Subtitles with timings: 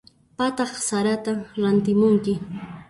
[0.37, 2.33] Phataq saratan rantimunki.